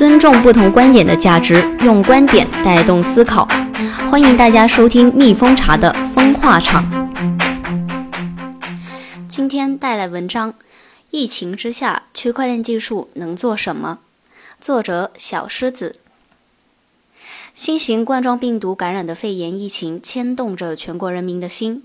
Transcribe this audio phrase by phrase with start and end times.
[0.00, 3.46] 尊重不同观点的价值，用观点带动思考。
[4.10, 6.82] 欢迎大家收听蜜蜂茶的风化场。
[9.28, 10.54] 今天带来文章：
[11.10, 13.98] 疫情之下，区块链技术能做什么？
[14.58, 15.96] 作者小狮子。
[17.52, 21.82] 新型冠状病毒感染的肺炎疫情牵动着全国人民的心。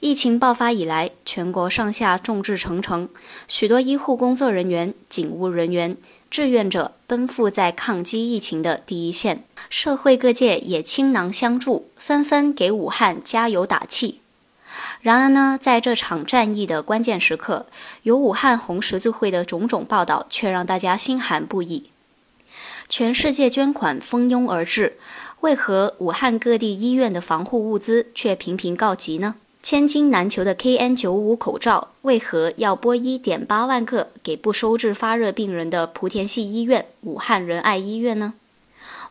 [0.00, 3.10] 疫情爆发以来，全国上下众志成城，
[3.46, 5.98] 许多医护工作人员、警务人员、
[6.30, 14.20] 志愿者奔赴在抗击疫情的第一线，社会各界也倾囊相助，纷纷给武汉加油打气。
[15.00, 17.66] 然而呢，在这场战役的关键时刻，
[18.02, 21.90] 有武汉红十字会的种种报道，却让大家心寒不已。
[22.88, 24.98] 全世界捐款蜂拥而至，
[25.40, 29.36] 为何武汉各地医院的防护物资却频频告急呢？
[29.70, 38.32] 千金难求的 KN95 口罩为何要拨1.8万个给不收治发热病人的莆田系医院、武汉仁爱医院呢？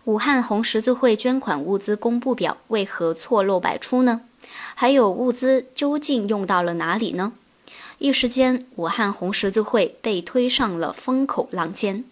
[0.06, 4.22] 武汉红十字会捐款物资公布表为何错漏百出呢？
[4.74, 7.34] 还有物资究竟用到了哪里呢？
[8.00, 12.04] 一时间，武汉红十字会被推上了风口浪尖。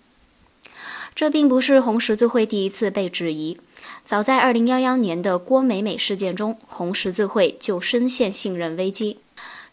[1.15, 3.57] 这并不是红十字会第一次被质疑。
[4.03, 9.19] 早在2011年的郭美美事件中，红十字会就深陷信任危机。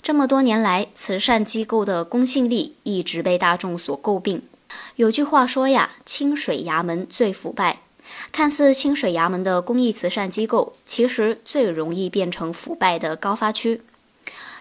[0.03, 4.43] 这么多年来，慈善机构的公信力一直被大众所诟病。
[4.97, 7.81] 有句话说呀：“清水衙门最腐败。”
[8.33, 13.83] 看似清水衙门的公益慈善机构，其实最容易变成腐败的高发区。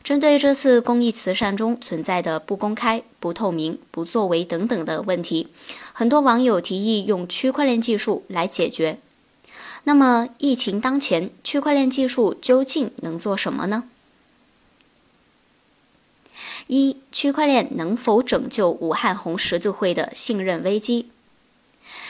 [0.04, 5.48] 针对这次公益慈善中存在的不公开、不透明、不作为等等的问题，
[5.94, 9.00] 很多网友提议用区块链技术来解决。
[9.84, 13.86] 那么，疫情当前，区块链技术究竟能做什么呢？
[16.68, 21.10] 一、区块链能否拯救武汉红十字会的信任危机？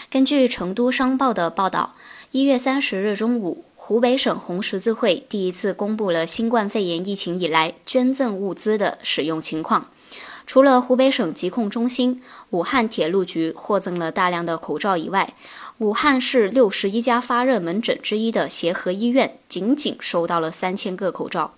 [0.10, 1.96] 根据成都商报的报道，
[2.32, 3.64] 一月三十日中午。
[3.84, 9.90] 湖北省红十字会第一次公布了新冠肺炎疫情以来捐赠物资的使用情况。
[10.52, 15.34] 除了湖北省疾控中心、武汉铁路局获赠了大量的口罩以外，
[15.78, 21.54] 武汉市六十一家发热门诊之一的协和医院仅仅收到了三千个口罩。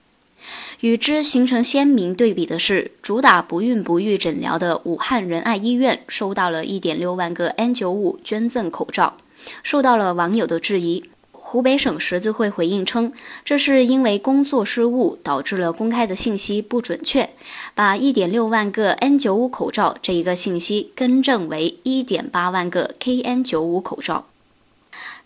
[0.82, 9.18] 与之形成鲜明对比的是，主打不孕不育诊疗的武汉仁爱医院收到了一点六万个 N95 捐赠口罩，
[9.64, 11.10] 受到了网友的质疑。
[11.54, 13.14] 湖北省十字会回应称，
[13.46, 17.30] 这是因为工作失误导致了公开的信息不准确，
[17.76, 24.26] 把1.6万个 N95 口罩这一个信息更正为1.8万个 KN95 口罩。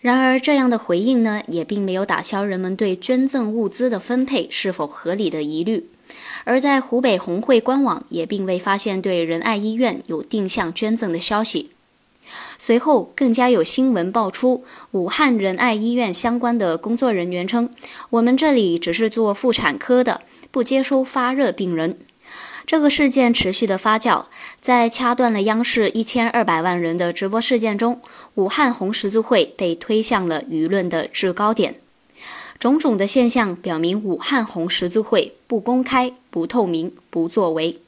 [0.02, 5.90] 然而，这样的回应呢，也并没有打消人们对捐赠物资的分配是否合理的疑虑。
[6.44, 11.70] 而在湖北红会官网也并未发现对仁爱医院有定向捐赠的消息。
[12.58, 17.70] 随后，更加有新闻爆出，武汉仁爱医院相关的工作人员称
[18.12, 20.22] ：“我们这里只是做妇产科的，
[20.52, 21.98] 不接收发热病人。”
[22.68, 24.26] 这个事件持续的发酵，
[24.60, 28.02] 在掐断了央视一千二百万人的直播事件中，
[28.36, 31.76] 武汉红十字会被推向了舆论的制高点。
[32.60, 37.80] 种种的现象表明，武汉红十字会不公开、不透明、不作为。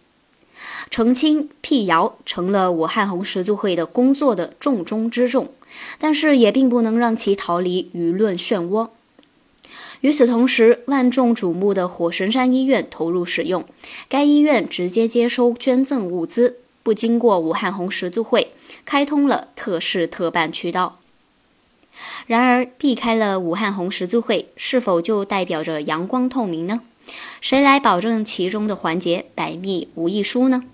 [0.89, 5.51] 澄清辟谣成了武汉红十字会的工作的重中之重，
[5.97, 8.89] 但是也并不能让其逃离舆论漩涡。
[10.01, 13.65] 与此同时，万众瞩目的火神山医院投入使用，
[14.07, 18.53] 该医院直接接收捐赠物资，不经过武汉红十字会，
[18.85, 20.99] 开通了特事特办渠道。
[22.27, 26.81] 然而，避开了武汉红十字会，是否就代表着阳光透明呢？
[27.41, 30.65] 谁来保证其中的环节百密无一疏呢？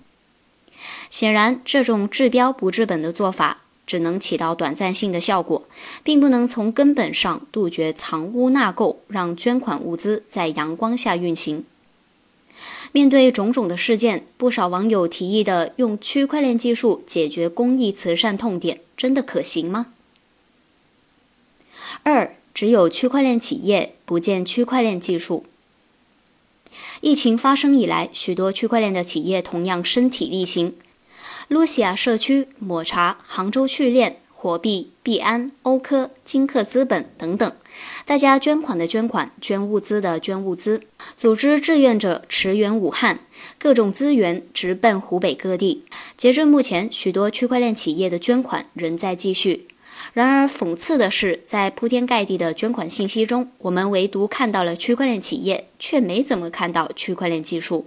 [1.10, 5.68] 显然，这种治标不治本的做法只能起到短暂性的效果，
[6.02, 11.64] 并不能从根本上杜绝藏污纳垢，让捐款物资在阳光下运行。
[12.92, 19.92] 面对种种的事件，不少网友提议的用区块链技术解决公益慈善痛点，真的可行吗？
[22.02, 25.44] 二，只有区块链企业，不见区块链技术。
[27.00, 30.74] 疫情发生以来，许多区块链的企业同样身体力行。
[31.48, 37.52] 露西亚社区、抹茶、杭州趣链、火币、币安、欧科、金客资本等等，
[38.04, 40.82] 大家捐款的捐款，捐物资的捐物资，
[41.16, 43.20] 组织志愿者驰援武汉，
[43.58, 45.84] 各种资源直奔湖北各地。
[46.16, 49.68] 截至目前，许多区块链企业的捐款仍在继续。
[50.12, 57.86] 然而，讽刺的是，在铺天盖地的捐款信息中，我们唯独看到了区块链企业，却没怎么看到区块链技术。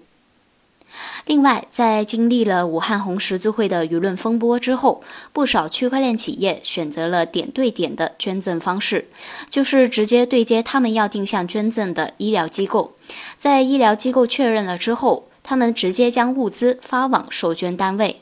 [1.25, 9.07] 另外，在经历了武汉红十字会的舆论风波之后，不少区块链企业选择了点对点的捐赠方式，
[9.49, 12.93] 就是直接对接他们要定向捐赠的医疗机构，
[13.37, 18.21] 在医疗机构确认了之后，他们直接将物资发往受捐单位。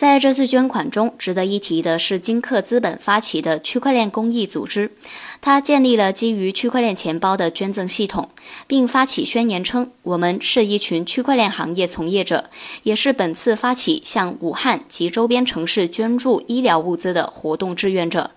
[0.00, 4.92] 在这次捐款中，值得一提的是金客资本发起的区块链公益组织，
[5.42, 8.30] 它建立了基于区块链钱包的捐赠系统，
[8.66, 12.48] 并发起宣言称：“我们是一群区块链行业从业者，
[12.84, 18.30] 也是本次发起向武汉及周边城市捐助医疗物资的活动志愿者。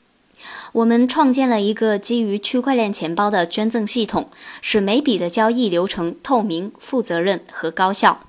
[0.74, 4.28] 我们创建了一个基于区块链钱包的捐赠系统，
[4.62, 8.26] 使每笔的交易流程透明、负责任和高效。”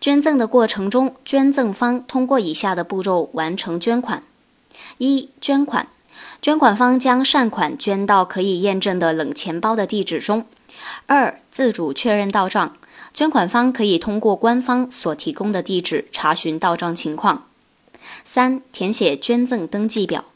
[0.00, 4.22] 捐赠的过程中，捐赠方通过以下的步骤完成捐款：
[4.98, 5.88] 一、捐款，
[6.40, 10.42] 捐款方将善款捐到可以验证的冷钱包的地址中；
[11.06, 12.76] 二、自主确认到账，
[13.12, 17.44] 捐款方可以通过官方所提供的地址查询到账情况；
[18.24, 20.26] 三、填写捐赠登记表。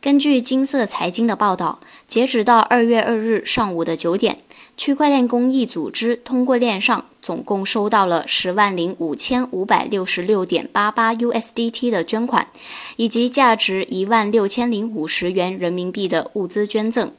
[0.00, 4.38] 根据金色财经的报道，截止到二月二日上午的九点。
[4.78, 12.46] 区块链公益组织通过链上总共收到了十万零五千五百六十六点八八 USDT 的捐款，
[12.94, 17.10] 以及价值一万六千零五十元人民币的物资捐赠，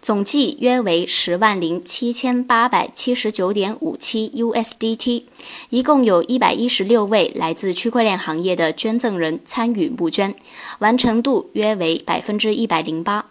[0.00, 5.24] 总计约为十万零七千八百七十九点五七 USDT。
[5.68, 10.34] 一共有一百一十六位来自区块链行业的捐赠人参与募捐，
[10.78, 13.26] 完成度约为百分之一百零八。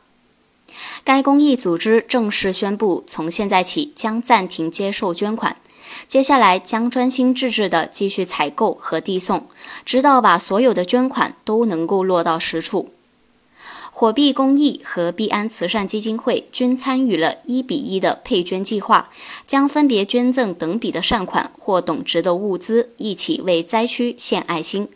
[1.04, 5.58] 该公益组织正式宣布，从现在起将暂停接受捐款，
[6.08, 9.48] 接下来将专心致志地继续采购和递送，
[9.86, 12.92] 直到把所有的捐款都能够落到实处。
[13.92, 19.10] 火币公益和币安慈善基金会均参与了一比一的配捐计划，
[19.48, 24.90] 将分别捐赠等比的善款或等值的物资，一起为灾区献爱心。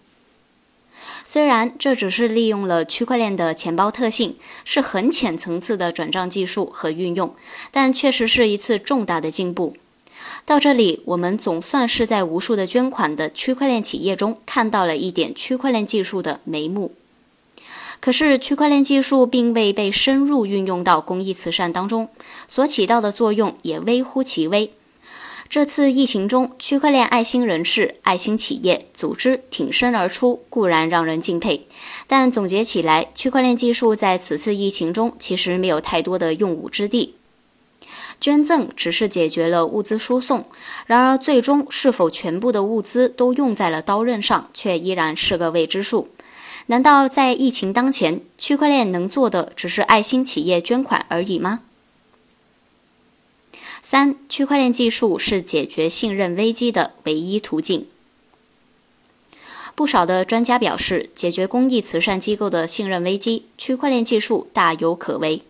[1.26, 4.36] 虽然这只是利用了区块链的钱包特性，
[4.66, 7.34] 是很浅层次的转账技术和运用，
[7.72, 9.76] 但确实是一次重大的进步。
[10.46, 16.94] 到这里，我们总算是在无数的捐款的区块链企业中看到了一点区块链技术的眉目。
[18.02, 22.10] 可是，区块链技术并未被深入运用到公益慈善当中，
[22.48, 24.72] 所起到的作用也微乎其微。
[25.50, 31.66] 这次疫情中，区块链爱心人士、爱心企业组织挺身而出，固然让人敬佩。
[32.06, 37.16] 但总结起来，区块链技术在此次疫情中其实没有太多的用武之地。
[38.22, 40.46] 捐赠只是解决了物资输送，
[40.86, 46.10] 然而最终是否全部的物资都用在了刀刃上，却依然是个未知数。
[46.68, 51.62] 难道在疫情当前，区块链能做的只是爱心企业捐款而已吗？
[53.82, 57.88] 三、区块链技术是解决信任危机的唯一途径。
[59.76, 65.42] 不少的专家表示，解决公益慈善机构的信任危机，区块链技术大有可为。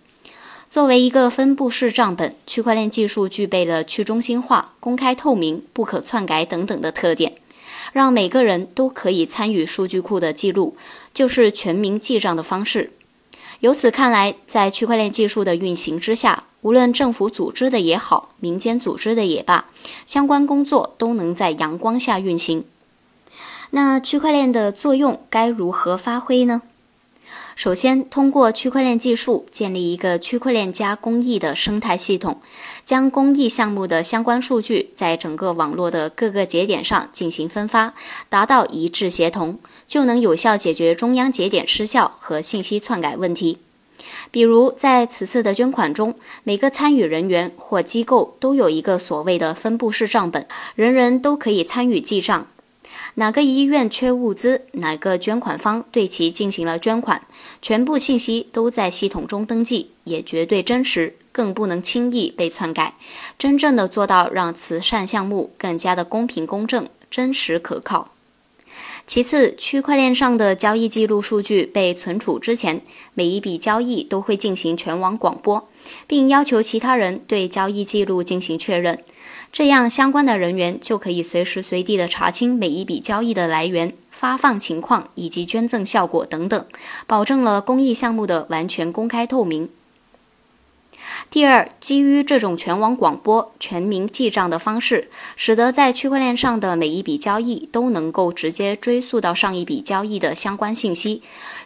[0.69, 7.37] 作为一个分布式账本，区块链技术具备了去中心化、公开透明、不可篡改等等的特点，
[7.91, 10.77] 让每个人都可以参与数据库的记录，
[11.11, 12.91] 就是全民记账的方式。
[13.59, 19.65] 由此看来，在区块链技术的运行之下，无论政府组织的也好，民间组织的也罢，
[20.05, 22.63] 相关工作都能在阳光下运行。
[23.71, 26.61] 那区块链的作用该如何发挥呢？
[27.55, 32.39] 首先，通过区块链技术建立一个区块链加公益的生态系统，
[32.85, 37.93] 将公益项目的相关数据在整个网络的各个节点上进行分发，
[38.29, 43.57] 达到一致协同，就能有效解决中央节点失效和信息篡改问题。
[44.31, 52.47] 比如，在此次的捐款中，每个参与人员或机构都有一个所谓的分布式账本，人人都可以参与记账。
[53.15, 57.21] 哪个医院缺物资，哪个捐款方对其进行了捐款，
[57.61, 62.95] 全部信息都在系统中登记，也绝对真实，更不能轻易被篡改，
[63.37, 68.11] 真正的做到让慈善项目更加的公平公正、真实可靠。
[69.09, 72.79] 其次，区块链上的交易记录数据被存储之前，
[73.15, 75.67] 每一笔交易都会进行全网广播，
[76.05, 79.03] 并要求其他人对交易记录进行确认。
[79.51, 86.63] 这样，相关的人员就可以随时随地的查清每一笔交易的来源、发放情况以及捐赠效果等等，
[87.07, 89.67] 保证了公益项目的完全公开透明。
[91.29, 101.21] 第二，基于这种全网广播、全民记账的方式，使得在区块链上的每一笔交易都能够直接追溯到上一笔交易的相关信息，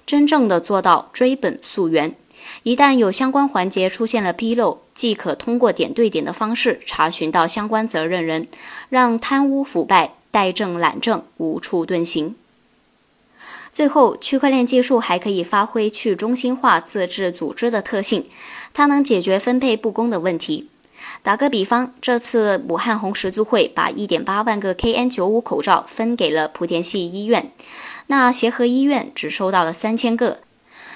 [0.06, 2.16] 真正的做到追本溯源，
[2.64, 8.48] 一旦有相关环节出现了纰漏，即可通过点对点的方式查询到相关责任人，
[8.90, 12.36] 让贪污腐败、怠政懒政无处遁形。
[13.74, 18.30] 最后，区块链技术还可以发挥去中心化自治组织的特性，
[18.72, 20.70] 它能解决分配不公的问题。
[21.24, 27.52] 打个比方，这次武汉红十字会把1.8万个 KN95 口罩分给了莆田系医院，
[28.08, 30.42] 那协和医院只收到了3000个。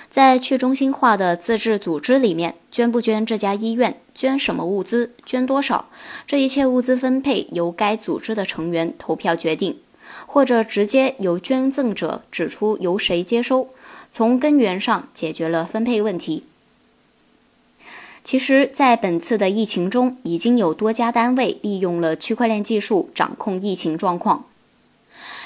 [0.10, 5.90] 在去中心化的自治组织里面，捐不捐这家医院，捐什么物资，捐多少，
[6.26, 9.80] 这一切物资分配由该组织的成员投票决定，
[10.26, 13.70] 或者直接由捐赠者指出由谁接收，
[14.12, 16.44] 从根源上解决了分配问题。
[18.24, 24.46] 其实，在本次的疫情中，已经有多家单位利用了区块链技术掌控疫情状况。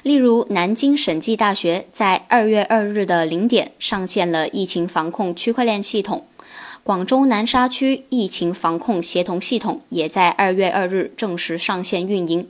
[0.01, 6.25] 例如，南京审计大学在二月二日的零点上线了疫情防控区块链系统；
[6.84, 12.48] 广州南沙区疫情防控协同系统也在二月二日正式上线运营。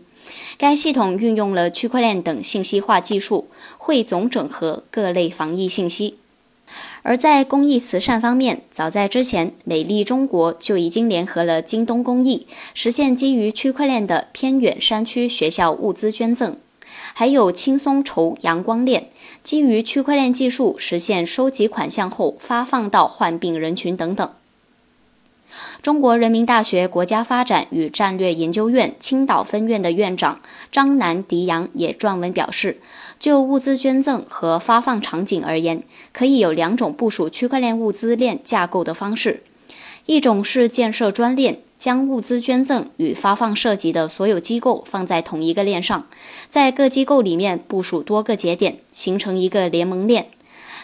[0.57, 6.17] 该系统运用了区块链等信息化技术，汇总整合各类防疫信息。
[7.03, 16.55] 而在公益慈善方面，早在之前，美丽中国就已经联合了京东公益，实现基于区块链的偏远山区学校物资捐赠。
[17.13, 19.09] 还有轻松筹阳光链，
[19.43, 24.29] 基于区块链技术实现收集款项后发放到患病人群等等。
[25.81, 30.39] 中国人民大学国家发展与战略研究院青岛分院的院长
[30.71, 32.79] 张南迪阳也撰文表示，
[33.19, 39.43] 就物资捐赠和发放场景而言，可以有两种部署区块链物资链架构的方式，
[40.05, 41.59] 一种是建设专链。
[41.81, 46.05] 将物资捐赠与发放涉及的所有机构放在同一个链上，
[46.47, 50.27] 在各机构里面部署多个节点，形成一个联盟链。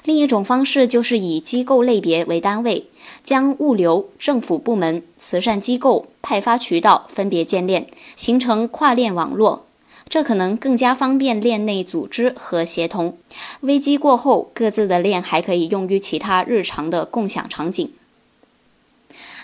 [0.04, 2.86] 另一种方式就是以机构类别为单位，
[3.24, 9.66] 将物流、政府部门、慈善机构、派发渠道分别建链，形成跨链网络。
[10.10, 13.18] 这可能更加方便链内组织和协同。
[13.60, 17.92] 危机过后，各自的链还可以用于其他日常的共享场景。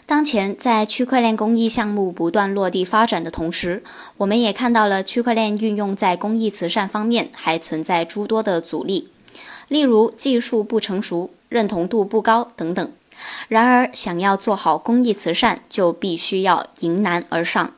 [0.06, 3.84] 当前，在区块链公益项目不断落地发展的同时，
[4.18, 9.10] 我们也看到了区块链运用在公益慈善方面还存在诸多的阻力，
[9.68, 12.92] 例如技术不成熟、认同度不高等等。
[13.48, 17.74] 然而，想要做好公益慈善，就必须要迎难而上。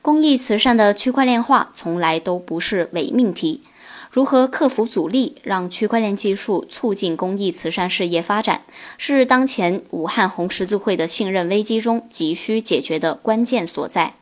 [0.00, 3.62] 公益慈善的区块链化从来都不是伪命题。
[4.10, 8.62] 如何克服阻力，让区块链技术促进公益慈善事业发展，
[8.98, 14.14] 是当前武汉红十字会的信任危机中急需解决的关键所在。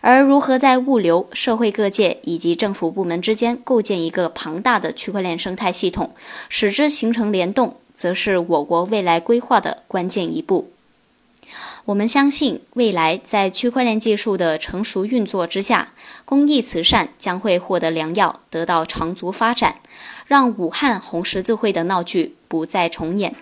[0.00, 6.14] 而如何在物流、社会各界以及政府部门之间构建一个庞大的区块链生态系统，
[6.48, 10.70] 使之形成联动，则是我国未来规划的关键一步。
[11.86, 15.92] 我们相信，未来在区块链技术的成熟运作之下，
[16.26, 19.76] 公益慈善将会获得良药，得到长足发展，
[20.26, 23.34] 让武汉红十字会的闹剧不再重演。